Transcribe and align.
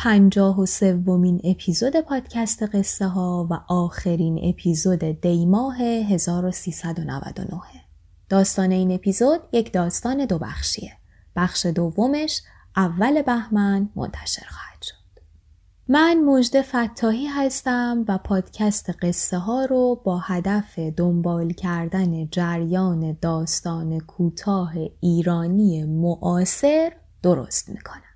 پنجاه 0.00 0.60
و 0.60 0.66
سومین 0.66 1.40
اپیزود 1.44 2.00
پادکست 2.00 2.62
قصه 2.62 3.06
ها 3.06 3.48
و 3.50 3.54
آخرین 3.68 4.40
اپیزود 4.42 5.04
دیماه 5.04 5.76
1399 5.82 7.60
داستان 8.28 8.70
این 8.70 8.92
اپیزود 8.92 9.40
یک 9.52 9.72
داستان 9.72 10.24
دو 10.24 10.38
بخشیه. 10.38 10.92
بخش 11.36 11.66
دومش 11.66 12.42
اول 12.76 13.22
بهمن 13.22 13.88
منتشر 13.96 14.46
خواهد 14.48 14.82
شد. 14.82 14.94
من 15.88 16.24
مجد 16.24 16.62
فتاحی 16.62 17.26
هستم 17.26 18.04
و 18.08 18.18
پادکست 18.18 18.90
قصه 19.02 19.38
ها 19.38 19.64
رو 19.64 20.02
با 20.04 20.18
هدف 20.18 20.78
دنبال 20.78 21.52
کردن 21.52 22.28
جریان 22.30 23.18
داستان 23.20 24.00
کوتاه 24.00 24.72
ایرانی 25.00 25.84
معاصر 25.84 26.92
درست 27.22 27.68
می‌کنم. 27.68 28.07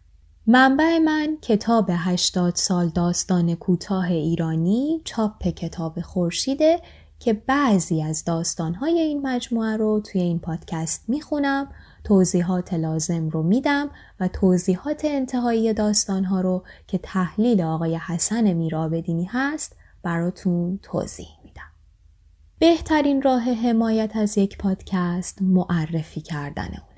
منبع 0.47 0.99
من 0.99 1.39
کتاب 1.43 1.87
80 1.91 2.57
سال 2.57 2.89
داستان 2.89 3.55
کوتاه 3.55 4.05
ایرانی 4.05 5.01
چاپ 5.05 5.49
کتاب 5.49 6.01
خورشیده 6.01 6.81
که 7.19 7.33
بعضی 7.33 8.03
از 8.03 8.25
داستانهای 8.25 9.01
این 9.01 9.27
مجموعه 9.27 9.77
رو 9.77 10.01
توی 10.01 10.21
این 10.21 10.39
پادکست 10.39 11.05
می‌خونم 11.09 11.69
توضیحات 12.05 12.75
لازم 12.75 13.29
رو 13.29 13.43
میدم 13.43 13.91
و 14.21 14.29
توضیحات 14.29 15.05
انتهایی 15.05 15.73
داستانها 15.73 16.41
رو 16.41 16.65
که 16.87 16.99
تحلیل 16.99 17.63
آقای 17.63 17.97
حسن 17.97 18.53
میرابدینی 18.53 19.25
هست 19.25 19.77
براتون 20.03 20.79
توضیح 20.83 21.29
میدم. 21.45 21.73
بهترین 22.59 23.23
راه 23.23 23.43
حمایت 23.43 24.17
از 24.17 24.39
یک 24.39 24.59
پادکست 24.59 25.43
معرفی 25.43 26.21
کردن 26.21 26.69
اون. 26.69 26.92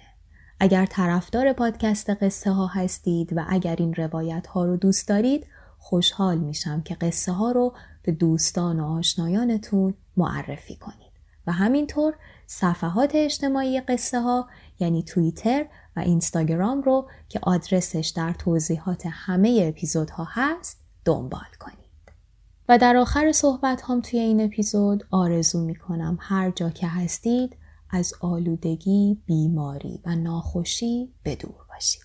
اگر 0.60 0.86
طرفدار 0.86 1.52
پادکست 1.52 2.10
قصه 2.10 2.50
ها 2.50 2.66
هستید 2.66 3.36
و 3.36 3.44
اگر 3.48 3.76
این 3.78 3.94
روایت 3.94 4.46
ها 4.46 4.64
رو 4.64 4.76
دوست 4.76 5.08
دارید 5.08 5.46
خوشحال 5.78 6.38
میشم 6.38 6.82
که 6.82 6.94
قصه 6.94 7.32
ها 7.32 7.52
رو 7.52 7.74
به 8.02 8.12
دوستان 8.12 8.80
و 8.80 8.86
آشنایانتون 8.86 9.94
معرفی 10.16 10.76
کنید 10.76 11.12
و 11.46 11.52
همینطور 11.52 12.14
صفحات 12.46 13.10
اجتماعی 13.14 13.80
قصه 13.80 14.20
ها 14.20 14.48
یعنی 14.78 15.02
توییتر 15.02 15.66
و 15.96 16.00
اینستاگرام 16.00 16.82
رو 16.82 17.08
که 17.28 17.40
آدرسش 17.42 18.12
در 18.16 18.32
توضیحات 18.32 19.02
همه 19.10 19.64
اپیزودها 19.68 20.26
هست 20.30 20.80
دنبال 21.04 21.40
کنید. 21.60 21.78
و 22.68 22.78
در 22.78 22.96
آخر 22.96 23.32
صحبت 23.32 23.82
هم 23.82 24.00
توی 24.00 24.18
این 24.18 24.40
اپیزود 24.40 25.06
آرزو 25.10 25.60
می 25.60 25.74
کنم 25.74 26.18
هر 26.20 26.50
جا 26.50 26.70
که 26.70 26.86
هستید 26.86 27.56
از 27.94 28.14
آلودگی، 28.20 29.22
بیماری 29.26 30.00
و 30.06 30.14
ناخوشی 30.14 31.12
بدور 31.24 31.66
باشید. 31.68 32.02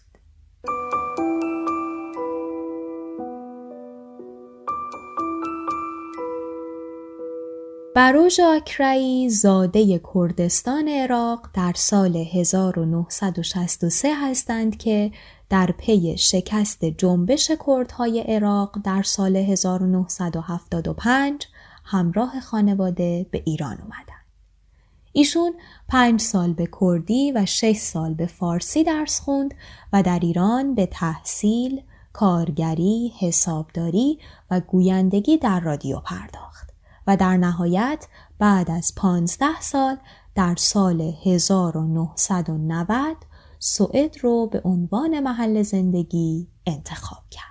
بروژ 7.95 8.39
آکرایی 8.39 9.29
زاده 9.29 10.01
کردستان 10.13 10.88
عراق 10.88 11.50
در 11.53 11.73
سال 11.75 12.16
1963 12.16 14.16
هستند 14.16 14.77
که 14.77 15.11
در 15.50 15.73
پی 15.77 16.17
شکست 16.17 16.85
جنبش 16.85 17.51
کردهای 17.67 18.19
عراق 18.19 18.77
در 18.83 19.03
سال 19.03 19.35
1975 19.35 21.45
همراه 21.83 22.39
خانواده 22.39 23.25
به 23.31 23.44
ایران 23.45 23.77
اومدند. 23.81 24.19
ایشون 25.14 25.53
پنج 25.88 26.22
سال 26.22 26.53
به 26.53 26.70
کردی 26.81 27.31
و 27.31 27.46
شش 27.46 27.78
سال 27.78 28.14
به 28.14 28.25
فارسی 28.25 28.84
درس 28.84 29.20
خوند 29.20 29.53
و 29.94 30.03
در 30.03 30.20
ایران 30.20 30.75
به 30.75 30.86
تحصیل، 30.86 31.81
کارگری، 32.14 33.14
حسابداری 33.19 34.19
و 34.52 34.59
گویندگی 34.59 35.38
در 35.38 35.59
رادیو 35.59 36.00
پرداخت 36.00 36.69
و 37.08 37.18
در 37.18 37.38
نهایت 37.38 38.08
بعد 38.40 38.72
از 38.72 38.94
پانزده 38.96 39.62
سال 39.62 39.98
در 40.36 40.56
سال 40.56 41.14
1990 41.25 43.18
سوئد 43.59 44.18
رو 44.22 44.48
به 44.48 44.62
عنوان 44.64 45.19
محل 45.19 45.62
زندگی 45.62 46.48
انتخاب 46.66 47.24
کرد. 47.31 47.49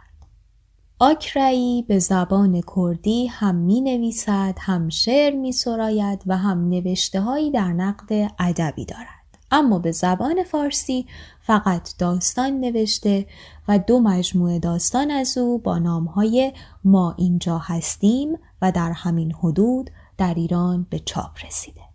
آکرایی 1.00 1.82
به 1.82 1.98
زبان 1.98 2.62
کردی 2.76 3.26
هم 3.26 3.54
می 3.54 3.80
نویسد، 3.80 4.54
هم 4.60 4.88
شعر 4.88 5.34
می 5.34 5.52
سراید 5.52 6.22
و 6.26 6.36
هم 6.36 6.68
نوشته 6.68 7.20
هایی 7.20 7.50
در 7.50 7.72
نقد 7.72 8.30
ادبی 8.38 8.84
دارد. 8.84 9.38
اما 9.50 9.78
به 9.78 9.92
زبان 9.92 10.44
فارسی 10.44 11.06
فقط 11.40 11.96
داستان 11.98 12.60
نوشته 12.60 13.26
و 13.68 13.78
دو 13.78 14.00
مجموعه 14.00 14.58
داستان 14.58 15.10
از 15.10 15.38
او 15.38 15.58
با 15.58 15.78
های 16.14 16.52
ما 16.84 17.14
اینجا 17.18 17.58
هستیم 17.58 18.38
و 18.62 18.72
در 18.72 18.92
همین 18.92 19.32
حدود 19.32 19.90
در 20.18 20.34
ایران 20.34 20.86
به 20.90 20.98
چاپ 20.98 21.44
رسیده. 21.46 21.87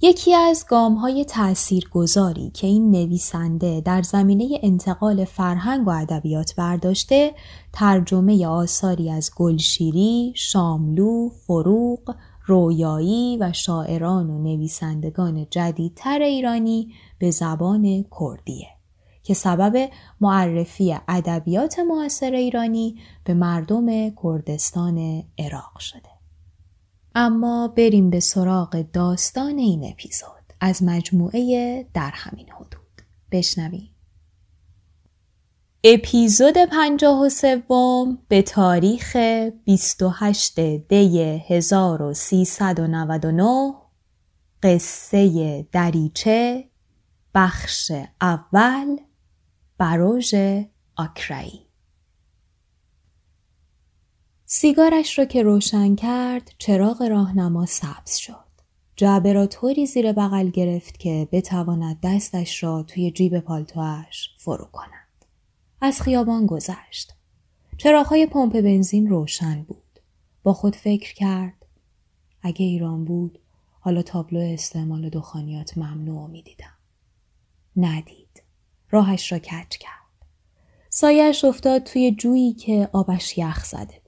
یکی 0.00 0.34
از 0.34 0.66
گام 0.68 0.94
های 0.94 1.24
تأثیر 1.24 1.88
گذاری 1.88 2.50
که 2.50 2.66
این 2.66 2.90
نویسنده 2.90 3.80
در 3.80 4.02
زمینه 4.02 4.58
انتقال 4.62 5.24
فرهنگ 5.24 5.86
و 5.86 5.90
ادبیات 5.90 6.54
برداشته 6.56 7.34
ترجمه 7.72 8.46
آثاری 8.46 9.10
از 9.10 9.30
گلشیری، 9.36 10.32
شاملو، 10.36 11.28
فروغ، 11.28 12.14
رویایی 12.46 13.38
و 13.40 13.52
شاعران 13.52 14.30
و 14.30 14.38
نویسندگان 14.38 15.46
جدیدتر 15.50 16.18
ایرانی 16.18 16.92
به 17.18 17.30
زبان 17.30 18.04
کردیه 18.20 18.68
که 19.22 19.34
سبب 19.34 19.88
معرفی 20.20 20.96
ادبیات 21.08 21.78
معاصر 21.78 22.30
ایرانی 22.30 22.96
به 23.24 23.34
مردم 23.34 24.10
کردستان 24.10 25.24
عراق 25.38 25.78
شده. 25.78 26.15
اما 27.18 27.68
بریم 27.68 28.10
به 28.10 28.20
سراغ 28.20 28.84
داستان 28.92 29.58
این 29.58 29.92
اپیزود. 29.92 30.52
از 30.60 30.82
مجموعه 30.82 31.86
در 31.94 32.10
همین 32.14 32.50
حدود. 32.50 33.02
بشنویم. 33.32 33.90
اپیزود 35.84 36.58
پنجاه 36.58 37.20
و 37.20 37.28
سوم 37.28 38.18
به 38.28 38.42
تاریخ 38.42 39.16
28 39.64 40.60
دی 40.60 41.20
1399 41.48 43.74
قصه 44.62 45.62
دریچه 45.72 46.64
بخش 47.34 47.92
اول 48.20 48.96
بروژ 49.78 50.34
آکرایی. 50.96 51.65
سیگارش 54.48 55.18
را 55.18 55.24
که 55.24 55.42
روشن 55.42 55.94
کرد 55.94 56.52
چراغ 56.58 57.02
راهنما 57.02 57.66
سبز 57.66 58.16
شد. 58.16 58.46
جعبه 58.96 59.32
را 59.32 59.46
طوری 59.46 59.86
زیر 59.86 60.12
بغل 60.12 60.50
گرفت 60.50 60.98
که 60.98 61.28
بتواند 61.32 61.98
دستش 62.02 62.62
را 62.62 62.82
توی 62.82 63.10
جیب 63.10 63.38
پالتوش 63.38 64.28
فرو 64.38 64.68
کند. 64.72 65.24
از 65.80 66.02
خیابان 66.02 66.46
گذشت. 66.46 67.14
چراغهای 67.76 68.26
پمپ 68.26 68.60
بنزین 68.60 69.08
روشن 69.08 69.62
بود. 69.62 70.00
با 70.42 70.52
خود 70.52 70.76
فکر 70.76 71.14
کرد 71.14 71.66
اگه 72.42 72.66
ایران 72.66 73.04
بود 73.04 73.38
حالا 73.80 74.02
تابلو 74.02 74.40
استعمال 74.40 75.08
دخانیات 75.08 75.78
ممنوع 75.78 76.30
می 76.30 76.42
دیدم. 76.42 76.76
ندید. 77.76 78.42
راهش 78.90 79.32
را 79.32 79.38
کج 79.38 79.68
کرد. 79.80 80.26
سایش 80.88 81.44
افتاد 81.44 81.82
توی 81.82 82.10
جویی 82.10 82.52
که 82.52 82.88
آبش 82.92 83.38
یخ 83.38 83.64
زده. 83.64 84.05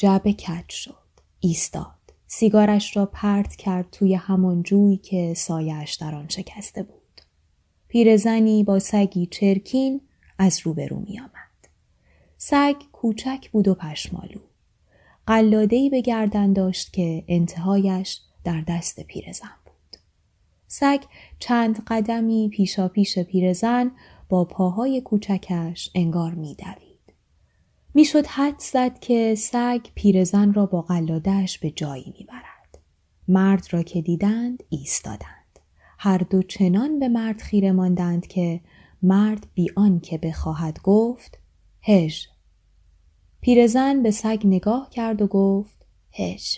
جعبه 0.00 0.32
کج 0.32 0.68
شد. 0.68 0.94
ایستاد. 1.40 2.14
سیگارش 2.26 2.96
را 2.96 3.06
پرت 3.06 3.56
کرد 3.56 3.90
توی 3.92 4.14
همان 4.14 4.62
جویی 4.62 4.96
که 4.96 5.34
سایش 5.34 5.94
در 5.94 6.14
آن 6.14 6.28
شکسته 6.28 6.82
بود. 6.82 7.20
پیرزنی 7.88 8.64
با 8.64 8.78
سگی 8.78 9.26
چرکین 9.26 10.00
از 10.38 10.60
روبرو 10.64 11.00
می 11.00 11.20
آمد. 11.20 11.68
سگ 12.36 12.74
کوچک 12.92 13.50
بود 13.50 13.68
و 13.68 13.74
پشمالو. 13.74 14.40
قلادهی 15.26 15.90
به 15.90 16.00
گردن 16.00 16.52
داشت 16.52 16.92
که 16.92 17.24
انتهایش 17.28 18.20
در 18.44 18.60
دست 18.68 19.00
پیرزن 19.00 19.56
بود. 19.64 20.00
سگ 20.66 21.00
چند 21.38 21.84
قدمی 21.86 22.48
پیشا 22.48 22.88
پیش 22.88 23.18
پیرزن 23.18 23.90
با 24.28 24.44
پاهای 24.44 25.00
کوچکش 25.00 25.90
انگار 25.94 26.34
میدوید. 26.34 26.89
می‌شد 27.94 28.26
حد 28.26 28.58
زد 28.58 28.98
که 28.98 29.34
سگ 29.34 29.80
پیرزن 29.94 30.52
را 30.52 30.66
با 30.66 30.82
قلادهش 30.82 31.58
به 31.58 31.70
جایی 31.70 32.14
می‌برد. 32.18 32.78
مرد 33.28 33.66
را 33.70 33.82
که 33.82 34.02
دیدند 34.02 34.62
ایستادند. 34.68 35.40
هر 35.98 36.18
دو 36.18 36.42
چنان 36.42 36.98
به 36.98 37.08
مرد 37.08 37.40
خیره 37.40 37.72
ماندند 37.72 38.26
که 38.26 38.60
مرد 39.02 39.46
بی 39.54 39.70
آن 39.76 40.00
که 40.00 40.18
بخواهد 40.18 40.82
گفت 40.82 41.38
هژ 41.82 42.26
پیرزن 43.40 44.02
به 44.02 44.10
سگ 44.10 44.40
نگاه 44.44 44.90
کرد 44.90 45.22
و 45.22 45.26
گفت 45.26 45.86
هژ 46.12 46.56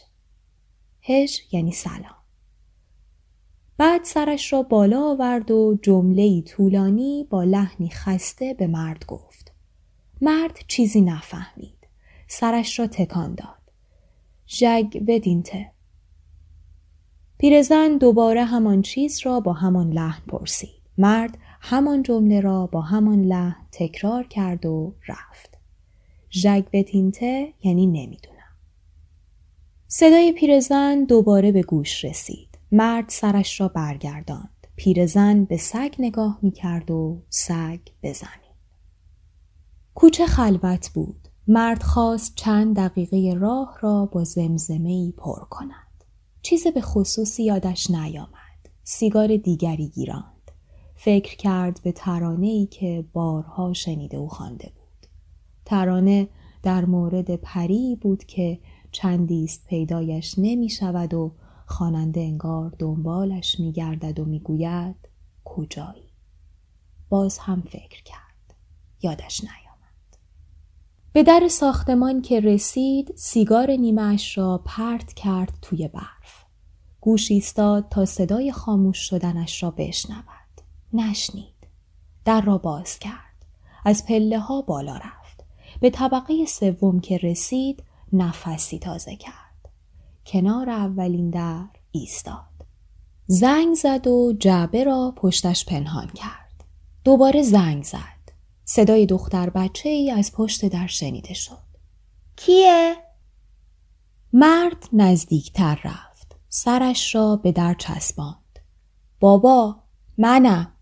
هژ 1.02 1.38
یعنی 1.52 1.72
سلام 1.72 2.16
بعد 3.78 4.04
سرش 4.04 4.52
را 4.52 4.62
بالا 4.62 5.10
آورد 5.10 5.50
و 5.50 5.78
جمله 5.82 6.42
طولانی 6.42 7.26
با 7.30 7.44
لحنی 7.44 7.90
خسته 7.90 8.54
به 8.54 8.66
مرد 8.66 9.06
گفت 9.06 9.51
مرد 10.24 10.58
چیزی 10.68 11.00
نفهمید 11.00 11.88
سرش 12.28 12.78
را 12.78 12.86
تکان 12.86 13.34
داد 13.34 13.72
ژگ 14.48 14.98
بدینته 15.06 15.70
پیرزن 17.38 17.96
دوباره 17.96 18.44
همان 18.44 18.82
چیز 18.82 19.20
را 19.26 19.40
با 19.40 19.52
همان 19.52 19.92
لحن 19.92 20.22
پرسید 20.28 20.82
مرد 20.98 21.38
همان 21.60 22.02
جمله 22.02 22.40
را 22.40 22.66
با 22.66 22.80
همان 22.80 23.22
لحن 23.22 23.66
تکرار 23.72 24.24
کرد 24.24 24.66
و 24.66 24.94
رفت. 25.08 25.58
ژگ 26.30 26.64
بتینته 26.72 27.52
یعنی 27.62 27.86
نمی‌دونم. 27.86 28.56
صدای 29.88 30.32
پیرزن 30.32 31.04
دوباره 31.04 31.52
به 31.52 31.62
گوش 31.62 32.04
رسید. 32.04 32.58
مرد 32.72 33.04
سرش 33.08 33.60
را 33.60 33.68
برگرداند. 33.68 34.66
پیرزن 34.76 35.44
به 35.44 35.56
سگ 35.56 35.94
نگاه 35.98 36.38
می 36.42 36.50
کرد 36.50 36.90
و 36.90 37.22
سگ 37.28 37.80
به 38.00 38.12
زمین. 38.12 38.41
کوچه 39.94 40.26
خلوت 40.26 40.90
بود. 40.94 41.28
مرد 41.48 41.82
خواست 41.82 42.34
چند 42.34 42.76
دقیقه 42.76 43.34
راه 43.38 43.78
را 43.80 44.06
با 44.06 44.24
زمزمه 44.24 45.12
پر 45.12 45.44
کند. 45.50 46.04
چیز 46.42 46.66
به 46.66 46.80
خصوصی 46.80 47.44
یادش 47.44 47.90
نیامد. 47.90 48.68
سیگار 48.84 49.36
دیگری 49.36 49.88
گیران. 49.88 50.32
فکر 50.94 51.36
کرد 51.36 51.80
به 51.82 51.92
ترانه 51.92 52.46
ای 52.46 52.66
که 52.66 53.04
بارها 53.12 53.72
شنیده 53.72 54.18
و 54.18 54.28
خوانده 54.28 54.72
بود. 54.76 55.06
ترانه 55.64 56.28
در 56.62 56.84
مورد 56.84 57.36
پری 57.36 57.98
بود 58.00 58.24
که 58.24 58.60
چندیست 58.92 59.66
پیدایش 59.66 60.34
نمی 60.38 60.68
شود 60.68 61.14
و 61.14 61.32
خواننده 61.66 62.20
انگار 62.20 62.74
دنبالش 62.78 63.60
می 63.60 63.72
گردد 63.72 64.20
و 64.20 64.24
می 64.24 64.40
گوید 64.40 64.96
کجایی؟ 65.44 66.12
باز 67.08 67.38
هم 67.38 67.62
فکر 67.62 68.02
کرد. 68.02 68.54
یادش 69.02 69.40
نیامد. 69.40 69.71
به 71.12 71.22
در 71.22 71.48
ساختمان 71.48 72.22
که 72.22 72.40
رسید 72.40 73.12
سیگار 73.16 73.70
نیمهش 73.70 74.38
را 74.38 74.62
پرت 74.64 75.12
کرد 75.12 75.58
توی 75.62 75.88
برف. 75.88 76.44
گوش 77.00 77.30
ایستاد 77.30 77.88
تا 77.90 78.04
صدای 78.04 78.52
خاموش 78.52 78.98
شدنش 78.98 79.62
را 79.62 79.70
بشنود. 79.70 80.24
نشنید. 80.92 81.66
در 82.24 82.40
را 82.40 82.58
باز 82.58 82.98
کرد. 82.98 83.46
از 83.84 84.06
پله 84.06 84.38
ها 84.38 84.62
بالا 84.62 84.96
رفت. 84.96 85.44
به 85.80 85.90
طبقه 85.90 86.44
سوم 86.46 87.00
که 87.00 87.18
رسید 87.18 87.82
نفسی 88.12 88.78
تازه 88.78 89.16
کرد. 89.16 89.68
کنار 90.26 90.70
اولین 90.70 91.30
در 91.30 91.64
ایستاد. 91.90 92.66
زنگ 93.26 93.74
زد 93.74 94.06
و 94.06 94.32
جعبه 94.40 94.84
را 94.84 95.12
پشتش 95.16 95.64
پنهان 95.64 96.06
کرد. 96.06 96.64
دوباره 97.04 97.42
زنگ 97.42 97.84
زد. 97.84 98.11
صدای 98.74 99.06
دختر 99.06 99.50
بچه 99.50 99.88
ای 99.88 100.10
از 100.10 100.32
پشت 100.32 100.64
در 100.64 100.86
شنیده 100.86 101.34
شد. 101.34 101.62
کیه؟ 102.36 102.96
مرد 104.32 104.88
نزدیکتر 104.92 105.80
رفت. 105.84 106.36
سرش 106.48 107.14
را 107.14 107.36
به 107.36 107.52
در 107.52 107.74
چسباند. 107.74 108.58
بابا 109.20 109.76
منم. 110.18 110.72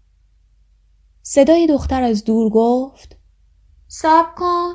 صدای 1.23 1.67
دختر 1.67 2.03
از 2.03 2.25
دور 2.25 2.51
گفت 2.51 3.17
سب 3.89 4.27
کن 4.37 4.75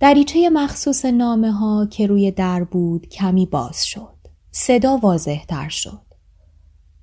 دریچه 0.00 0.50
مخصوص 0.50 1.04
نامه 1.04 1.52
ها 1.52 1.86
که 1.86 2.06
روی 2.06 2.30
در 2.30 2.64
بود 2.64 3.08
کمی 3.08 3.46
باز 3.46 3.86
شد 3.86 4.16
صدا 4.50 4.96
واضح 4.96 5.44
تر 5.44 5.68
شد 5.68 6.06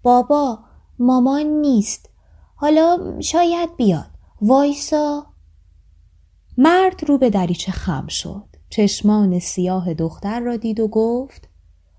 بابا 0.04 0.60
مامان 1.00 1.46
نیست 1.46 2.10
حالا 2.56 3.22
شاید 3.22 3.76
بیاد 3.76 4.17
وایسا 4.42 5.25
مرد 6.57 7.04
رو 7.07 7.18
به 7.18 7.30
دریچه 7.30 7.72
خم 7.72 8.07
شد 8.07 8.45
چشمان 8.69 9.39
سیاه 9.39 9.94
دختر 9.94 10.39
را 10.39 10.56
دید 10.56 10.80
و 10.80 10.88
گفت 10.88 11.50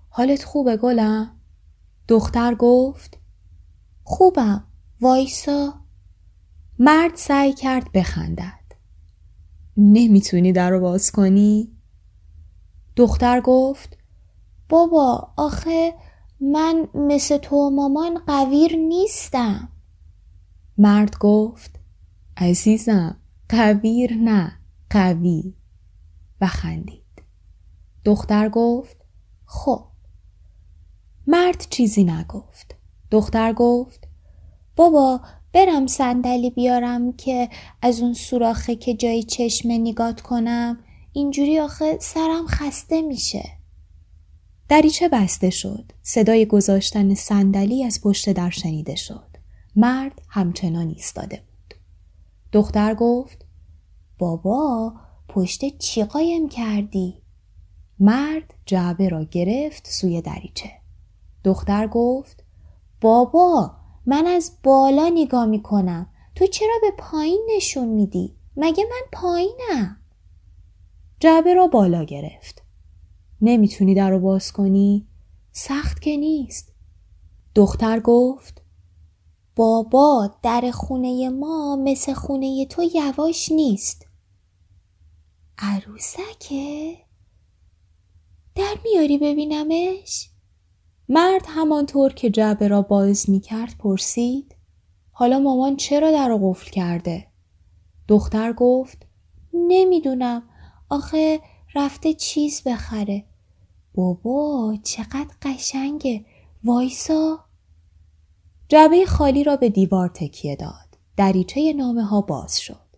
حالت 0.09 0.43
خوبه 0.43 0.77
گلم؟ 0.77 1.39
دختر 2.07 2.55
گفت 2.55 3.17
خوبم 4.03 4.63
وایسا 5.01 5.73
مرد 6.79 7.15
سعی 7.15 7.53
کرد 7.53 7.91
بخندد. 7.91 8.53
نمی‌تونی 9.77 10.51
در 10.51 10.69
رو 10.69 10.79
باز 10.79 11.11
کنی؟ 11.11 11.71
دختر 12.95 13.41
گفت 13.41 13.97
بابا 14.69 15.33
آخه 15.37 15.93
من 16.41 16.87
مثل 16.93 17.37
تو 17.37 17.69
مامان 17.69 18.19
قویر 18.27 18.75
نیستم. 18.75 19.69
مرد 20.77 21.17
گفت 21.17 21.78
عزیزم 22.41 23.17
قویر 23.49 24.13
نه 24.13 24.51
قوی. 24.89 25.53
و 26.41 26.47
خندید. 26.47 27.23
دختر 28.05 28.49
گفت 28.49 28.97
خب. 29.45 29.85
مرد 31.27 31.67
چیزی 31.69 32.03
نگفت. 32.03 32.75
دختر 33.11 33.53
گفت 33.53 34.07
بابا 34.75 35.21
برم 35.53 35.87
صندلی 35.87 36.49
بیارم 36.49 37.13
که 37.13 37.49
از 37.81 37.99
اون 37.99 38.13
سوراخه 38.13 38.75
که 38.75 38.93
جای 38.93 39.23
چشمه 39.23 39.77
نگات 39.77 40.21
کنم. 40.21 40.77
اینجوری 41.13 41.59
آخه 41.59 41.97
سرم 42.01 42.47
خسته 42.47 43.01
میشه. 43.01 43.49
دریچه 44.69 45.09
بسته 45.09 45.49
شد. 45.49 45.91
صدای 46.01 46.45
گذاشتن 46.45 47.13
صندلی 47.13 47.83
از 47.83 48.01
پشت 48.01 48.29
در 48.33 48.49
شنیده 48.49 48.95
شد. 48.95 49.29
مرد 49.75 50.21
همچنان 50.29 50.87
ایستاده 50.87 51.48
دختر 52.51 52.93
گفت 52.93 53.45
بابا 54.17 54.93
پشت 55.29 55.77
چی 55.77 56.03
قایم 56.03 56.49
کردی؟ 56.49 57.21
مرد 57.99 58.53
جعبه 58.65 59.09
را 59.09 59.23
گرفت 59.23 59.87
سوی 59.87 60.21
دریچه 60.21 60.69
دختر 61.43 61.87
گفت 61.87 62.43
بابا 63.01 63.71
من 64.05 64.27
از 64.27 64.51
بالا 64.63 65.09
نگاه 65.09 65.45
می‌کنم 65.45 66.09
تو 66.35 66.47
چرا 66.47 66.75
به 66.81 66.91
پایین 66.97 67.47
نشون 67.55 67.87
میدی؟ 67.87 68.35
مگه 68.57 68.83
من 68.83 69.19
پایینم؟ 69.21 69.97
جعبه 71.19 71.53
را 71.53 71.67
بالا 71.67 72.03
گرفت. 72.03 72.63
نمی‌تونی 73.41 73.95
در 73.95 74.09
رو 74.09 74.19
باز 74.19 74.51
کنی؟ 74.51 75.07
سخت 75.51 76.01
که 76.01 76.17
نیست. 76.17 76.73
دختر 77.55 77.99
گفت 77.99 78.58
بابا 79.59 80.31
در 80.43 80.71
خونه 80.73 81.29
ما 81.29 81.75
مثل 81.75 82.13
خونه 82.13 82.65
تو 82.65 82.83
یواش 82.83 83.51
نیست. 83.51 84.07
عروسکه؟ 85.57 86.97
در 88.55 88.75
میاری 88.83 89.17
ببینمش؟ 89.17 90.29
مرد 91.09 91.45
همانطور 91.47 92.13
که 92.13 92.29
جعبه 92.29 92.67
را 92.67 92.81
باز 92.81 93.29
می 93.29 93.39
کرد 93.39 93.77
پرسید 93.79 94.55
حالا 95.11 95.39
مامان 95.39 95.75
چرا 95.75 96.11
در 96.11 96.39
قفل 96.43 96.71
کرده؟ 96.71 97.27
دختر 98.07 98.53
گفت 98.53 99.05
نمی‌دونم 99.53 100.43
آخه 100.89 101.41
رفته 101.75 102.13
چیز 102.13 102.63
بخره 102.63 103.25
بابا 103.95 104.77
چقدر 104.83 105.35
قشنگه 105.41 106.25
وایسا 106.63 107.48
جعبه 108.69 109.05
خالی 109.05 109.43
را 109.43 109.55
به 109.55 109.69
دیوار 109.69 110.09
تکیه 110.09 110.55
داد. 110.55 110.97
دریچه 111.17 111.73
نامه 111.73 112.03
ها 112.03 112.21
باز 112.21 112.59
شد. 112.59 112.89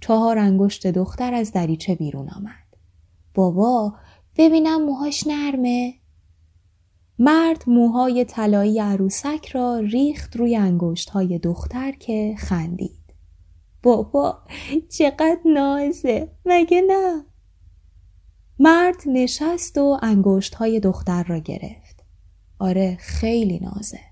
چهار 0.00 0.38
انگشت 0.38 0.86
دختر 0.86 1.34
از 1.34 1.52
دریچه 1.52 1.94
بیرون 1.94 2.28
آمد. 2.28 2.76
بابا 3.34 3.94
ببینم 4.36 4.82
موهاش 4.82 5.26
نرمه؟ 5.26 5.94
مرد 7.18 7.64
موهای 7.66 8.24
طلایی 8.24 8.80
عروسک 8.80 9.48
را 9.48 9.78
ریخت 9.78 10.36
روی 10.36 10.56
انگشت 10.56 11.10
های 11.10 11.38
دختر 11.38 11.92
که 11.92 12.34
خندید. 12.38 13.14
بابا 13.82 14.38
چقدر 14.98 15.40
نازه 15.44 16.28
مگه 16.44 16.82
نه؟ 16.88 17.24
مرد 18.58 18.96
نشست 19.06 19.78
و 19.78 19.98
انگشت 20.02 20.54
های 20.54 20.80
دختر 20.80 21.22
را 21.22 21.38
گرفت. 21.38 22.04
آره 22.58 22.96
خیلی 23.00 23.58
نازه. 23.58 24.09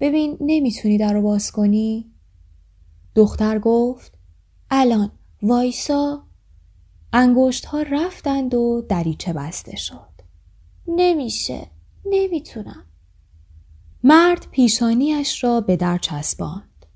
ببین 0.00 0.36
نمی‌تونی 0.40 0.98
در 0.98 1.12
رو 1.12 1.22
باز 1.22 1.52
کنی؟ 1.52 2.12
دختر 3.14 3.58
گفت 3.58 4.18
الان 4.70 5.10
وایسا. 5.42 6.22
انگشت 7.12 7.64
ها 7.64 7.82
رفتند 7.82 8.54
و 8.54 8.86
دریچه 8.88 9.32
بسته 9.32 9.76
شد. 9.76 10.14
نمیشه 10.86 11.66
نمی‌تونم. 12.06 12.84
مرد 14.04 14.46
پیشانیش 14.50 15.44
را 15.44 15.60
به 15.60 15.76
در 15.76 15.98
چسباند. 15.98 16.86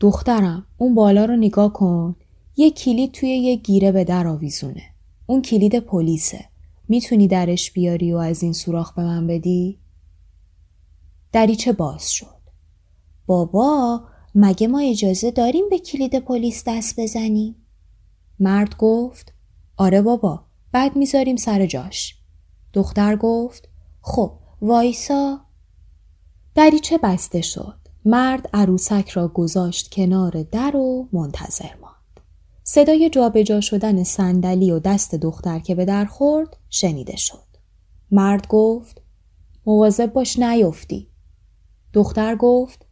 دخترم 0.00 0.66
اون 0.76 0.94
بالا 0.94 1.24
رو 1.24 1.36
نگاه 1.36 1.72
کن. 1.72 2.16
یه 2.56 2.70
کلید 2.70 3.12
توی 3.12 3.28
یه 3.28 3.56
گیره 3.56 3.92
به 3.92 4.04
در 4.04 4.26
آویزونه. 4.26 4.82
اون 5.26 5.42
کلید 5.42 5.78
پلیسه. 5.78 6.44
می‌تونی 6.88 7.28
درش 7.28 7.72
بیاری 7.72 8.12
و 8.12 8.16
از 8.16 8.42
این 8.42 8.52
سوراخ 8.52 8.92
به 8.92 9.02
من 9.02 9.26
بدی؟ 9.26 9.78
دریچه 11.36 11.72
باز 11.72 12.10
شد. 12.10 12.40
بابا 13.26 14.00
مگه 14.34 14.66
ما 14.66 14.78
اجازه 14.78 15.30
داریم 15.30 15.68
به 15.68 15.78
کلید 15.78 16.18
پلیس 16.18 16.62
دست 16.66 17.00
بزنیم؟ 17.00 17.56
مرد 18.40 18.76
گفت 18.76 19.32
آره 19.76 20.02
بابا 20.02 20.44
بعد 20.72 20.96
می‌ذاریم 20.96 21.36
سر 21.36 21.66
جاش. 21.66 22.14
دختر 22.72 23.16
گفت 23.16 23.68
خب 24.00 24.32
وایسا. 24.62 25.40
دریچه 26.54 26.98
بسته 26.98 27.40
شد. 27.40 27.78
مرد 28.04 28.50
عروسک 28.52 29.08
را 29.08 29.28
گذاشت 29.28 29.90
کنار 29.92 30.42
در 30.42 30.76
و 30.76 31.08
منتظر 31.12 31.74
ماند. 31.80 32.20
صدای 32.62 33.10
جابجا 33.10 33.60
شدن 33.60 34.04
صندلی 34.04 34.70
و 34.70 34.78
دست 34.78 35.14
دختر 35.14 35.58
که 35.58 35.74
به 35.74 35.84
در 35.84 36.04
خورد 36.04 36.56
شنیده 36.70 37.16
شد. 37.16 37.46
مرد 38.10 38.48
گفت 38.48 39.02
مواظب 39.66 40.12
باش 40.12 40.38
نیفتی. 40.38 41.15
دختر 41.96 42.36
گفت 42.36 42.86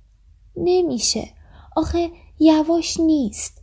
نمیشه. 0.57 1.29
آخه 1.77 2.11
یواش 2.39 3.01
نیست. 3.01 3.63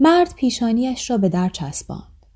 مرد 0.00 0.34
پیشانیش 0.34 1.10
را 1.10 1.18
به 1.18 1.28
در 1.28 1.48
چسباند. 1.48 2.26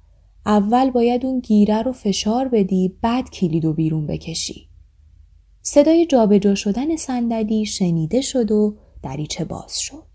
اول 0.47 0.91
باید 0.91 1.26
اون 1.26 1.41
گیره 1.41 1.83
رو 1.83 1.93
فشار 1.93 2.49
بدی 2.49 2.99
بعد 3.03 3.31
کلید 3.31 3.65
و 3.65 3.73
بیرون 3.73 4.07
بکشی. 4.07 4.69
صدای 5.62 6.07
جابجا 6.07 6.55
شدن 6.55 6.97
صندلی 6.97 7.67
شنیده 7.67 8.21
شد 8.21 8.50
و 8.50 8.76
دریچه 9.03 9.45
باز 9.45 9.79
شد. 9.79 10.07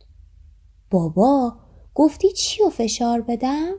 بابا 0.92 1.56
گفتی 1.96 2.32
چی 2.32 2.64
رو 2.64 2.70
فشار 2.70 3.22
بدم؟ 3.22 3.74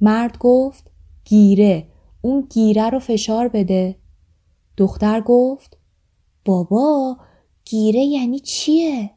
مرد 0.00 0.38
گفت 0.38 0.90
گیره. 1.24 1.88
اون 2.22 2.46
گیره 2.50 2.90
رو 2.90 2.98
فشار 2.98 3.48
بده. 3.48 3.98
دختر 4.76 5.20
گفت 5.20 5.78
بابا 6.44 7.16
گیره 7.64 8.00
یعنی 8.00 8.40
چیه؟ 8.40 9.10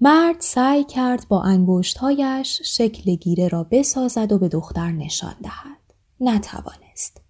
مرد 0.00 0.40
سعی 0.40 0.84
کرد 0.84 1.28
با 1.28 1.42
انگشتهایش 1.42 2.62
شکل 2.64 3.14
گیره 3.14 3.48
را 3.48 3.64
بسازد 3.70 4.32
و 4.32 4.38
به 4.38 4.48
دختر 4.48 4.92
نشان 4.92 5.34
دهد. 5.42 5.94
نتوانست. 6.20 7.20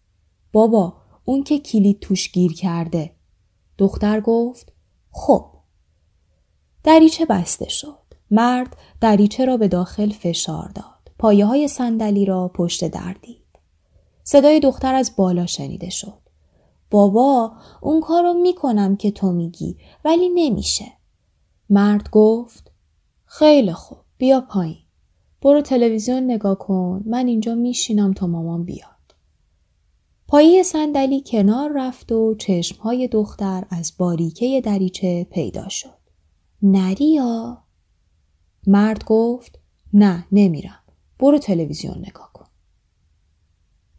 بابا 0.53 0.97
اون 1.25 1.43
که 1.43 1.59
کلید 1.59 2.01
توش 2.01 2.33
گیر 2.33 2.53
کرده. 2.53 3.15
دختر 3.79 4.21
گفت 4.21 4.73
خب. 5.11 5.47
دریچه 6.85 7.25
بسته 7.25 7.69
شد. 7.69 7.99
مرد 8.31 8.77
دریچه 9.01 9.45
را 9.45 9.57
به 9.57 9.69
داخل 9.69 10.11
فشار 10.11 10.69
داد. 10.69 11.13
پایه 11.19 11.47
های 11.47 11.69
صندلی 11.69 12.25
را 12.25 12.49
پشت 12.49 12.89
در 12.89 13.17
دید. 13.23 13.59
صدای 14.25 14.61
دختر 14.61 14.95
از 14.95 15.17
بالا 15.17 15.47
شنیده 15.47 15.91
شد. 15.91 16.26
بابا 16.91 17.53
اون 17.81 18.01
کارو 18.01 18.35
می‌کنم 18.35 18.97
که 18.97 19.11
تو 19.11 19.33
میگی 19.33 19.77
ولی 20.05 20.29
نمیشه. 20.29 20.85
مرد 21.71 22.11
گفت 22.11 22.73
خیلی 23.25 23.73
خوب 23.73 23.99
بیا 24.19 24.41
پایین. 24.41 24.79
برو 25.43 25.61
تلویزیون 25.61 26.23
نگاه 26.23 26.59
کن 26.59 27.03
من 27.07 27.27
اینجا 27.27 27.55
میشینم 27.55 28.13
تا 28.13 28.27
مامان 28.27 28.65
بیاد. 28.65 28.91
پایه 30.29 30.63
صندلی 30.63 31.23
کنار 31.27 31.73
رفت 31.75 32.13
و 32.13 32.35
چشمهای 32.35 33.09
دختر 33.09 33.67
از 33.71 33.93
باریکه 33.99 34.61
دریچه 34.61 35.27
پیدا 35.31 35.69
شد. 35.69 35.99
نریا؟ 36.63 37.63
مرد 38.67 39.05
گفت 39.05 39.59
نه 39.93 40.27
نمیرم. 40.33 40.83
برو 41.19 41.39
تلویزیون 41.39 41.99
نگاه 41.99 42.31
کن. 42.33 42.36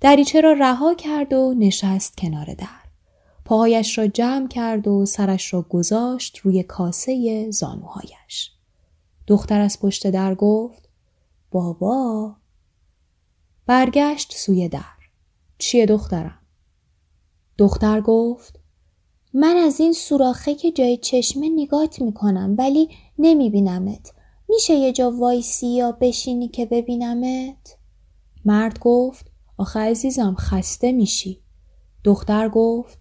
دریچه 0.01 0.41
را 0.41 0.53
رها 0.53 0.93
کرد 0.93 1.33
و 1.33 1.53
نشست 1.57 2.17
کنار 2.17 2.53
در. 2.53 2.87
پاهایش 3.45 3.97
را 3.97 4.07
جمع 4.07 4.47
کرد 4.47 4.87
و 4.87 5.05
سرش 5.05 5.53
را 5.53 5.61
گذاشت 5.61 6.37
روی 6.37 6.63
کاسه 6.63 7.47
زانوهایش. 7.51 8.51
دختر 9.27 9.59
از 9.61 9.79
پشت 9.79 10.07
در 10.07 10.35
گفت 10.35 10.89
بابا 11.51 12.35
برگشت 13.65 14.33
سوی 14.33 14.69
در. 14.69 14.81
چیه 15.57 15.85
دخترم؟ 15.85 16.39
دختر 17.57 18.01
گفت 18.01 18.59
من 19.33 19.55
از 19.55 19.79
این 19.79 19.93
سوراخه 19.93 20.55
که 20.55 20.71
جای 20.71 20.97
چشمه 20.97 21.49
نگات 21.49 22.01
می‌کنم 22.01 22.55
ولی 22.57 22.89
نمیبینمت. 23.19 24.13
میشه 24.49 24.73
یه 24.73 24.91
جا 24.93 25.11
وایسی 25.11 25.67
یا 25.67 25.91
بشینی 25.91 26.47
که 26.47 26.65
ببینمت؟ 26.65 27.77
مرد 28.45 28.79
گفت 28.79 29.26
آخه 29.57 29.79
عزیزم 29.79 30.35
خسته 30.39 30.91
میشی. 30.91 31.41
دختر 32.03 32.49
گفت 32.49 32.99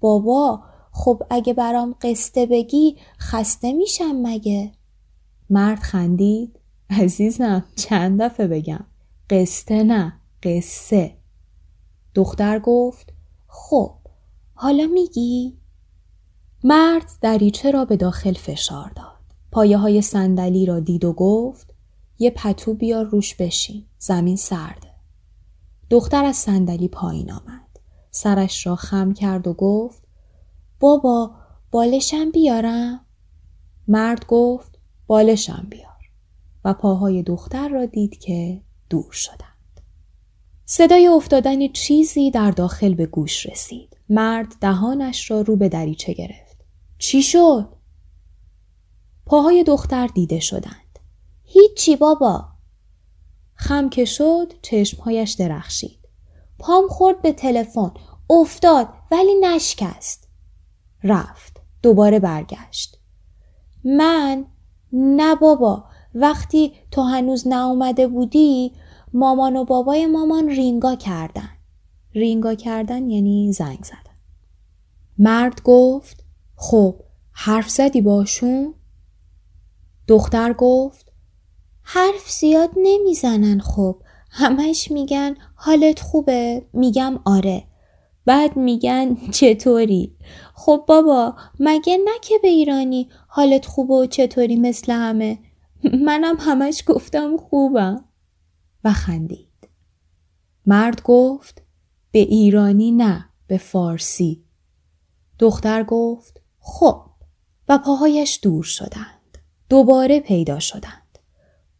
بابا 0.00 0.62
خب 0.92 1.22
اگه 1.30 1.54
برام 1.54 1.94
قصه 2.02 2.46
بگی 2.46 2.96
خسته 3.18 3.72
میشم 3.72 4.16
مگه؟ 4.22 4.72
مرد 5.50 5.78
خندید 5.78 6.58
عزیزم 6.90 7.64
چند 7.76 8.22
دفعه 8.22 8.46
بگم 8.46 8.84
قصه 9.30 9.82
نه 9.82 10.12
قصه 10.42 11.16
دختر 12.14 12.58
گفت 12.58 13.12
خب 13.48 13.94
حالا 14.54 14.86
میگی؟ 14.86 15.58
مرد 16.64 17.10
دریچه 17.20 17.70
را 17.70 17.84
به 17.84 17.96
داخل 17.96 18.32
فشار 18.32 18.90
داد 18.96 19.20
پایه 19.52 19.78
های 19.78 20.02
صندلی 20.02 20.66
را 20.66 20.80
دید 20.80 21.04
و 21.04 21.12
گفت 21.12 21.74
یه 22.18 22.30
پتو 22.30 22.74
بیار 22.74 23.04
روش 23.04 23.34
بشین 23.34 23.84
زمین 23.98 24.36
سرده 24.36 24.89
دختر 25.90 26.24
از 26.24 26.36
صندلی 26.36 26.88
پایین 26.88 27.32
آمد 27.32 27.68
سرش 28.10 28.66
را 28.66 28.76
خم 28.76 29.12
کرد 29.12 29.46
و 29.48 29.52
گفت 29.52 30.02
بابا 30.80 31.30
بالشم 31.70 32.30
بیارم؟ 32.30 33.00
مرد 33.88 34.26
گفت 34.26 34.78
بالشم 35.06 35.66
بیار 35.70 36.10
و 36.64 36.74
پاهای 36.74 37.22
دختر 37.22 37.68
را 37.68 37.86
دید 37.86 38.18
که 38.18 38.62
دور 38.90 39.12
شدند. 39.12 39.80
صدای 40.64 41.06
افتادن 41.06 41.68
چیزی 41.68 42.30
در 42.30 42.50
داخل 42.50 42.94
به 42.94 43.06
گوش 43.06 43.46
رسید. 43.46 43.96
مرد 44.08 44.54
دهانش 44.60 45.30
را 45.30 45.40
رو 45.40 45.56
به 45.56 45.68
دریچه 45.68 46.12
گرفت. 46.12 46.64
چی 46.98 47.22
شد؟ 47.22 47.68
پاهای 49.26 49.64
دختر 49.64 50.06
دیده 50.06 50.40
شدند. 50.40 50.98
هیچی 51.44 51.96
بابا. 51.96 52.49
خم 53.60 53.88
که 53.88 54.04
شد 54.04 54.52
چشمهایش 54.62 55.32
درخشید. 55.32 55.98
پام 56.58 56.88
خورد 56.88 57.22
به 57.22 57.32
تلفن. 57.32 57.90
افتاد 58.30 58.88
ولی 59.10 59.34
نشکست. 59.40 60.28
رفت. 61.04 61.60
دوباره 61.82 62.18
برگشت. 62.18 62.98
من 63.84 64.44
نه 64.92 65.34
بابا 65.34 65.84
وقتی 66.14 66.72
تو 66.90 67.02
هنوز 67.02 67.48
ناومده 67.48 68.06
بودی 68.06 68.72
مامان 69.12 69.56
و 69.56 69.64
بابای 69.64 70.06
مامان 70.06 70.48
رینگا 70.48 70.94
کردن. 70.94 71.50
رینگا 72.14 72.54
کردن 72.54 73.10
یعنی 73.10 73.52
زنگ 73.52 73.82
زدن. 73.82 74.16
مرد 75.18 75.62
گفت 75.62 76.24
خب 76.56 76.94
حرف 77.32 77.70
زدی 77.70 78.00
باشون؟ 78.00 78.74
دختر 80.08 80.52
گفت 80.52 81.09
حرف 81.92 82.30
زیاد 82.30 82.70
نمی‌زنن 82.76 83.60
خب. 83.60 84.02
همش 84.30 84.90
میگن 84.90 85.34
حالت 85.54 86.00
خوبه؟ 86.00 86.66
میگم 86.72 87.20
آره. 87.24 87.64
بعد 88.24 88.56
میگن 88.56 89.16
چطوری؟ 89.30 90.16
خب 90.54 90.84
بابا 90.88 91.36
مگه 91.60 91.96
نه 91.96 92.10
که 92.22 92.34
به 92.42 92.48
ایرانی 92.48 93.08
حالت 93.28 93.66
خوبه 93.66 93.94
و 93.94 94.06
چطوری 94.06 94.56
مثل 94.56 94.92
همه؟ 94.92 95.38
منم 96.04 96.36
همش 96.40 96.82
گفتم 96.86 97.36
خوبم. 97.36 98.04
و 98.84 98.92
خندید. 98.92 99.68
مرد 100.66 101.02
گفت 101.02 101.62
به 102.12 102.18
ایرانی 102.18 102.92
نه 102.92 103.28
به 103.46 103.58
فارسی. 103.58 104.44
دختر 105.38 105.82
گفت 105.84 106.40
خب. 106.60 107.02
و 107.68 107.78
پاهایش 107.78 108.40
دور 108.42 108.64
شدند. 108.64 109.38
دوباره 109.68 110.20
پیدا 110.20 110.58
شدند. 110.58 110.99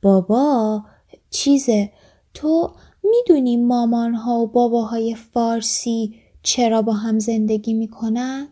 بابا 0.03 0.85
چیزه؟ 1.31 1.93
تو 2.35 2.73
می‌دونی 3.03 3.57
مامان 3.57 4.15
ها 4.15 4.39
و 4.39 4.47
باباهای 4.47 5.15
فارسی 5.15 6.15
چرا 6.43 6.83
با 6.83 6.93
هم 6.93 7.19
زندگی 7.19 7.75
می‌کنن؟ 7.75 8.49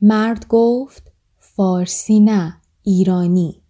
مرد 0.00 0.48
گفت 0.48 1.12
فارسی 1.38 2.20
نه 2.20 2.60
ایرانی. 2.82 3.62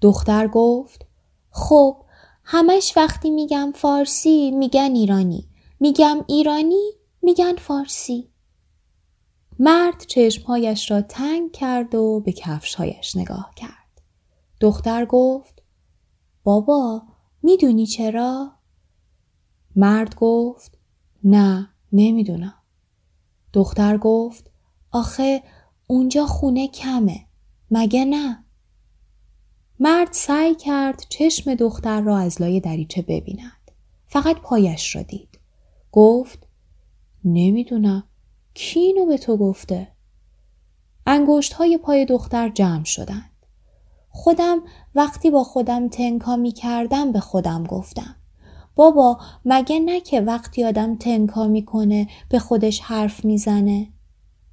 دختر 0.00 0.48
گفت 0.48 1.06
خب 1.50 2.02
همش 2.44 2.92
وقتی 2.96 3.30
میگم 3.30 3.72
فارسی 3.74 4.50
میگن 4.50 4.90
ایرانی 4.94 5.48
میگم 5.80 6.24
ایرانی 6.26 6.90
میگن 7.22 7.56
فارسی. 7.56 8.28
مرد 9.58 10.06
چشمهایش 10.06 10.90
را 10.90 11.00
تنگ 11.00 11.52
کرد 11.52 11.94
و 11.94 12.20
به 12.20 12.32
کفشهایش 12.32 13.16
نگاه 13.16 13.52
کرد. 13.56 14.02
دختر 14.60 15.04
گفت 15.04 15.55
بابا 16.46 17.02
می‌دونی 17.42 17.86
چرا؟ 17.86 18.52
مرد 19.76 20.14
گفت 20.14 20.78
نه 21.24 21.68
نمی‌دونم 21.92 22.54
دختر 23.52 23.98
گفت 23.98 24.50
آخه 24.92 25.42
اونجا 25.86 26.26
خونه 26.26 26.68
کمه 26.68 27.26
مگه 27.70 28.04
نه؟ 28.04 28.44
مرد 29.80 30.12
سعی 30.12 30.54
کرد 30.54 31.02
چشم 31.08 31.54
دختر 31.54 32.00
را 32.00 32.18
از 32.18 32.42
لای 32.42 32.60
دریچه 32.60 33.02
ببیند 33.02 33.70
فقط 34.06 34.36
پایش 34.36 34.96
را 34.96 35.02
دید 35.02 35.38
گفت 35.92 36.46
نمی‌دونم 37.24 38.04
کی 38.54 38.80
اینو 38.80 39.06
به 39.06 39.18
تو 39.18 39.36
گفته؟ 39.36 39.88
انگشت 41.06 41.52
های 41.52 41.78
پای 41.78 42.04
دختر 42.04 42.48
جمع 42.48 42.84
شدند. 42.84 43.36
خودم 44.16 44.62
وقتی 44.96 45.30
با 45.30 45.44
خودم 45.44 45.88
تنکا 45.88 46.36
می 46.36 46.52
کردم 46.52 47.12
به 47.12 47.20
خودم 47.20 47.64
گفتم. 47.64 48.16
بابا 48.74 49.18
مگه 49.44 49.80
نه 49.80 50.00
که 50.00 50.20
وقتی 50.20 50.64
آدم 50.64 50.96
تنکا 50.96 51.46
می‌کنه 51.48 52.08
به 52.28 52.38
خودش 52.38 52.80
حرف 52.80 53.24
می‌زنه؟ 53.24 53.92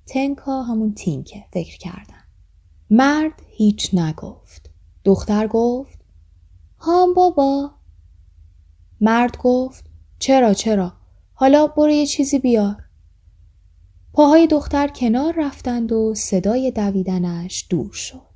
تنکا 0.05 0.63
همون 0.63 0.93
تینکه 0.93 1.45
فکر 1.53 1.77
کردم. 1.77 2.23
مرد 2.89 3.41
هیچ 3.47 3.93
نگفت. 3.93 4.69
دختر 5.05 5.47
گفت 5.47 5.99
هام 6.77 7.13
بابا. 7.13 7.71
مرد 9.01 9.37
گفت 9.37 9.85
چرا 10.19 10.53
چرا؟ 10.53 10.93
حالا 11.33 11.67
برو 11.67 11.89
یه 11.89 12.05
چیزی 12.05 12.39
بیار. 12.39 12.83
پاهای 14.13 14.47
دختر 14.47 14.87
کنار 14.87 15.33
رفتند 15.37 15.91
و 15.91 16.13
صدای 16.15 16.71
دویدنش 16.71 17.67
دور 17.69 17.91
شد. 17.91 18.32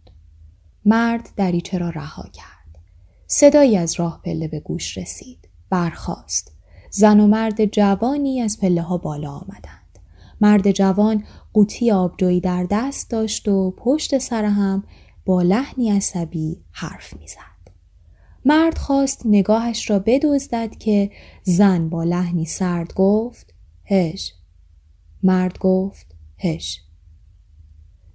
مرد 0.86 1.30
دریچه 1.36 1.78
را 1.78 1.90
رها 1.90 2.24
کرد. 2.34 2.80
صدایی 3.28 3.78
از 3.78 4.00
راه 4.00 4.22
پله 4.24 4.48
به 4.48 4.60
گوش 4.60 4.98
رسید. 4.98 5.48
برخاست. 5.70 6.52
زن 6.92 7.20
و 7.20 7.28
مرد 7.28 7.66
جوانی 7.66 8.42
از 8.42 8.60
پله 8.60 8.82
ها 8.82 8.98
بالا 8.98 9.32
آمدند. 9.32 10.00
مرد 10.42 10.72
جوان 10.72 11.24
قوطی 11.54 11.92
آبجویی 11.92 12.40
در 12.40 12.68
دست 12.70 13.10
داشت 13.10 13.48
و 13.48 13.72
پشت 13.78 14.18
سر 14.18 14.46
هم 14.46 14.84
با 15.26 15.42
لحنی 15.42 15.92
عصبی 15.92 16.64
حرف 16.72 17.18
می‌زد. 17.18 17.58
مرد 18.46 18.78
خواست 18.78 19.22
نگاهش 19.26 19.90
را 19.90 20.00
بدزدد 20.00 20.78
که 20.78 21.12
زن 21.44 21.90
با 21.90 22.04
لحنی 22.04 22.46
سرد 22.46 22.94
گفت 22.94 23.54
هش 23.86 24.34
مرد 25.24 25.58
گفت 25.58 26.16
هش 26.38 26.82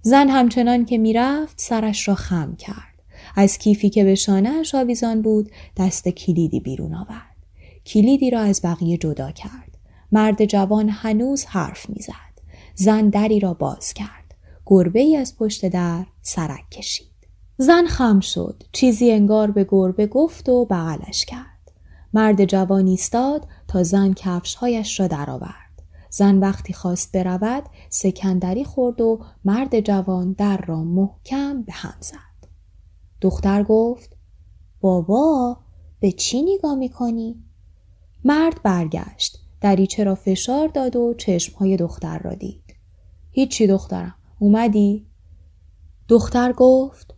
زن 0.05 0.29
همچنان 0.29 0.85
که 0.85 0.97
می‌رفت 0.97 1.53
سرش 1.57 2.07
را 2.07 2.15
خم 2.15 2.55
کرد. 2.55 2.93
از 3.35 3.57
کیفی 3.57 3.89
که 3.89 4.03
به 4.03 4.15
شانهاش 4.15 4.75
آویزان 4.75 5.21
بود 5.21 5.51
دست 5.77 6.09
کلیدی 6.09 6.59
بیرون 6.59 6.93
آورد. 6.93 7.35
کلیدی 7.85 8.29
را 8.29 8.39
از 8.41 8.61
بقیه 8.63 8.97
جدا 8.97 9.31
کرد. 9.31 9.77
مرد 10.11 10.45
جوان 10.45 10.89
هنوز 10.89 11.45
حرف 11.45 11.89
می‌زد. 11.89 12.13
زن 12.75 13.09
دری 13.09 13.39
را 13.39 13.53
باز 13.53 13.93
کرد. 13.93 14.35
گربه 14.65 14.99
ای 14.99 15.15
از 15.15 15.37
پشت 15.37 15.65
در 15.65 16.05
سرک 16.21 16.69
کشید. 16.71 17.07
زن 17.57 17.85
خم 17.85 18.19
شد. 18.19 18.63
چیزی 18.71 19.11
انگار 19.11 19.51
به 19.51 19.65
گربه 19.69 20.07
گفت 20.07 20.49
و 20.49 20.65
بغلش 20.65 21.25
کرد. 21.25 21.71
مرد 22.13 22.45
جوان 22.45 22.87
ایستاد 22.87 23.47
تا 23.67 23.83
زن 23.83 24.13
کفشهایش 24.13 24.99
را 24.99 25.07
درآورد. 25.07 25.62
زن 26.15 26.37
وقتی 26.37 26.73
خواست 26.73 27.11
برود 27.11 27.63
سکندری 27.89 28.63
خورد 28.63 29.01
و 29.01 29.25
مرد 29.45 29.79
جوان 29.79 30.31
در 30.33 30.57
را 30.57 30.83
محکم 30.83 31.61
به 31.61 31.73
هم 31.73 31.95
زد. 31.99 32.47
دختر 33.21 33.63
گفت 33.63 34.17
بابا 34.81 35.57
به 35.99 36.11
چی 36.11 36.41
نگاه 36.41 36.75
می‌کنی؟ 36.75 37.43
مرد 38.25 38.61
برگشت. 38.63 39.39
دریچه 39.61 40.03
را 40.03 40.15
فشار 40.15 40.67
داد 40.67 40.95
و 40.95 41.13
چشمهای 41.17 41.77
دختر 41.77 42.19
را 42.19 42.33
دید. 42.33 42.75
هیچی 43.31 43.67
دخترم. 43.67 44.15
اومدی؟ 44.39 45.07
دختر 46.07 46.53
گفت 46.57 47.15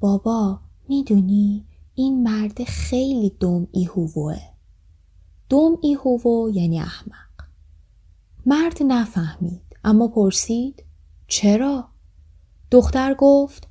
بابا 0.00 0.60
می‌دونی 0.88 1.66
این 1.94 2.22
مرد 2.22 2.64
خیلی 2.64 3.30
دم 3.40 3.68
ایهووه. 3.72 4.38
دم 5.48 5.78
ایهوو 5.82 6.50
یعنی 6.54 6.80
احمق. 6.80 7.31
مرد 8.46 8.82
نفهمید 8.82 9.62
اما 9.84 10.08
پرسید 10.08 10.84
چرا؟ 11.28 11.88
دختر 12.70 13.14
گفت 13.14 13.68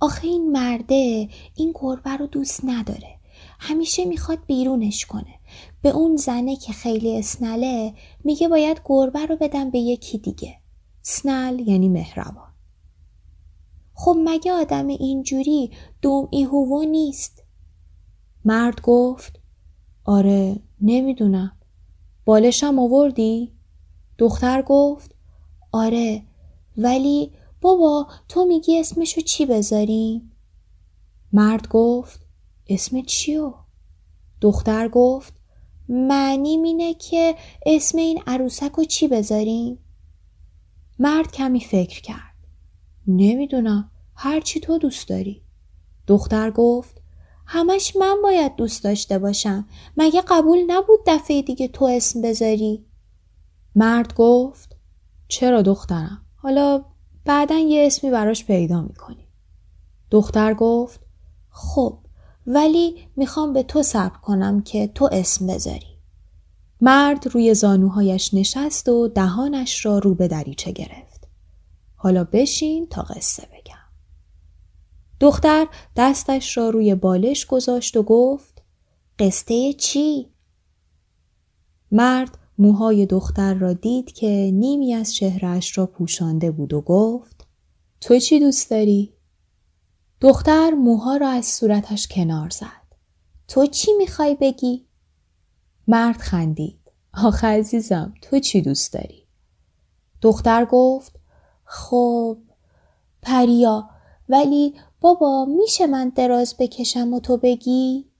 آخه 0.00 0.28
این 0.28 0.52
مرده 0.52 1.28
این 1.54 1.72
گربه 1.74 2.10
رو 2.10 2.26
دوست 2.26 2.60
نداره. 2.64 3.16
همیشه 3.58 4.04
می‌خواد 4.04 4.38
بیرونش 4.46 5.06
کنه. 5.06 5.34
به 5.82 5.88
اون 5.88 6.16
زنه 6.16 6.56
که 6.56 6.72
خیلی 6.72 7.18
اسنله 7.18 7.94
میگه 8.24 8.48
باید 8.48 8.80
گربه 8.84 9.26
رو 9.26 9.36
بدم 9.36 9.70
به 9.70 9.78
یکی 9.78 10.18
دیگه. 10.18 10.58
سنل 11.02 11.68
یعنی 11.68 11.88
مهربان. 11.88 12.52
خب 13.94 14.16
مگه 14.24 14.52
آدم 14.52 14.86
اینجوری 14.86 15.70
دوم 16.02 16.28
ایهوو 16.30 16.84
نیست؟ 16.84 17.42
مرد 18.44 18.80
گفت 18.80 19.40
آره 20.04 20.60
نمی‌دونم. 20.80 21.52
بالشم 22.24 22.78
آوردی؟ 22.78 23.55
دختر 24.18 24.62
گفت 24.62 25.14
آره 25.72 26.22
ولی 26.76 27.32
بابا 27.60 28.08
تو 28.28 28.44
میگی 28.44 28.80
اسمشو 28.80 29.20
چی 29.20 29.46
بذاریم؟ 29.46 30.32
مرد 31.32 31.68
گفت 31.68 32.20
اسم 32.68 33.02
چیو؟ 33.02 33.54
دختر 34.40 34.88
گفت 34.88 35.34
معنی 35.88 36.56
مینه 36.56 36.94
که 36.94 37.36
اسم 37.66 37.98
این 37.98 38.22
عروسک 38.26 38.82
چی 38.82 39.08
بذاریم؟ 39.08 39.78
مرد 40.98 41.32
کمی 41.32 41.60
فکر 41.60 42.02
کرد. 42.02 42.36
نمی‌دونم 43.06 43.90
هر 44.14 44.40
چی 44.40 44.60
تو 44.60 44.78
دوست 44.78 45.08
داری. 45.08 45.42
دختر 46.06 46.50
گفت 46.50 47.02
همش 47.46 47.96
من 47.96 48.16
باید 48.22 48.56
دوست 48.56 48.84
داشته 48.84 49.18
باشم. 49.18 49.68
مگه 49.96 50.22
قبول 50.28 50.58
نبود 50.66 51.00
دفعه 51.06 51.42
دیگه 51.42 51.68
تو 51.68 51.84
اسم 51.84 52.22
بذاری؟ 52.22 52.85
مرد 53.76 54.14
گفت 54.14 54.76
چرا 55.28 55.62
دخترم؟ 55.62 56.26
حالا 56.36 56.84
بعدا 57.24 57.58
یه 57.58 57.86
اسمی 57.86 58.10
براش 58.10 58.44
پیدا 58.44 58.82
می‌کنی. 58.82 59.28
دختر 60.10 60.54
گفت 60.54 61.00
خب 61.50 61.98
ولی 62.46 63.08
می‌خوام 63.16 63.52
به 63.52 63.62
تو 63.62 63.82
صبر 63.82 64.16
کنم 64.18 64.62
که 64.62 64.86
تو 64.86 65.08
اسم 65.12 65.46
بذاری. 65.46 65.96
مرد 66.80 67.26
روی 67.26 67.54
زانوهایش 67.54 68.34
نشست 68.34 68.88
و 68.88 69.08
دهانش 69.08 69.86
را 69.86 69.98
رو 69.98 70.14
به 70.14 70.28
دریچه 70.28 70.72
گرفت. 70.72 71.28
حالا 71.94 72.24
بشین 72.24 72.86
تا 72.86 73.02
قصه 73.02 73.42
بگم. 73.42 73.74
دختر 75.20 75.66
دستش 75.96 76.56
را 76.56 76.70
روی 76.70 76.94
بالش 76.94 77.46
گذاشت 77.46 77.96
و 77.96 78.02
گفت 78.02 78.62
قصه 79.18 79.72
چی؟ 79.72 80.30
مرد 81.92 82.38
موهای 82.58 83.06
دختر 83.06 83.54
را 83.54 83.72
دید 83.72 84.12
که 84.12 84.50
نیمی 84.54 84.94
از 84.94 85.14
چهرش 85.14 85.78
را 85.78 85.86
پوشانده 85.86 86.50
بود 86.50 86.72
و 86.72 86.80
گفت 86.80 87.46
تو 88.00 88.18
چی 88.18 88.40
دوست 88.40 88.70
داری؟ 88.70 89.12
دختر 90.20 90.70
موها 90.70 91.16
را 91.16 91.28
از 91.28 91.46
صورتش 91.46 92.08
کنار 92.08 92.50
زد. 92.50 92.86
تو 93.48 93.66
چی 93.66 93.92
می‌خوای 93.98 94.36
بگی؟ 94.40 94.86
مرد 95.86 96.16
خندید. 96.16 96.92
آخه 97.14 97.46
عزیزم 97.46 98.14
تو 98.22 98.38
چی 98.38 98.62
دوست 98.62 98.92
داری؟ 98.92 99.26
دختر 100.22 100.64
گفت 100.64 101.20
خب 101.64 102.38
پریا 103.22 103.90
ولی 104.28 104.74
بابا 105.00 105.44
میشه 105.44 105.86
من 105.86 106.08
دراز 106.08 106.54
بکشم 106.58 107.12
و 107.12 107.20
تو 107.20 107.36
بگی؟ 107.36 108.10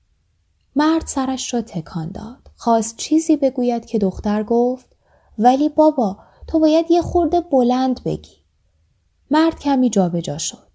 مرد 0.77 1.07
سرش 1.07 1.55
را 1.55 1.63
تکان 1.63 2.11
داد. 2.11 2.46
خواست 2.57 2.97
چیزی 2.97 3.37
بگوید 3.37 3.87
که 3.87 3.99
دختر 3.99 4.43
گفت 4.43 4.97
ولی 5.39 5.69
بابا 5.69 6.19
تو 6.47 6.59
باید 6.59 6.91
یه 6.91 7.03
خورده 7.03 7.41
بلند 7.41 8.03
بگی. 8.05 8.37
مرد 9.31 9.61
کمی 9.61 9.91
جابجا 9.91 10.39
شد. 10.39 10.67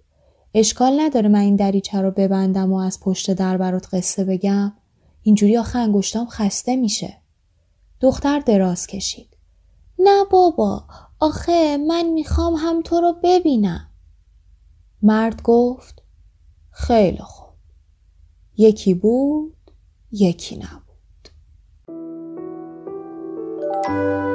اشکال 0.53 0.99
نداره 0.99 1.29
من 1.29 1.39
این 1.39 1.55
دریچه 1.55 2.01
رو 2.01 2.11
ببندم 2.11 2.73
و 2.73 2.75
از 2.75 2.99
پشت 2.99 3.31
در 3.33 3.57
برات 3.57 3.95
قصه 3.95 4.23
بگم. 4.23 4.73
اینجوری 5.21 5.57
آخه 5.57 5.79
انگشتام 5.79 6.27
خسته 6.27 6.75
میشه. 6.75 7.17
دختر 7.99 8.39
دراز 8.39 8.87
کشید. 8.87 9.37
نه 9.99 10.25
بابا 10.31 10.83
آخه 11.19 11.77
من 11.77 12.05
می‌خوام 12.05 12.53
هم 12.53 12.81
تو 12.81 13.01
رو 13.01 13.15
ببینم. 13.23 13.89
مرد 15.01 15.41
گفت 15.41 16.03
خیلی 16.71 17.21
خوب. 17.21 17.53
یکی 18.57 18.93
بود 18.93 19.57
یکی 20.11 20.55
نبود. 20.55 20.90
Música 23.87 24.30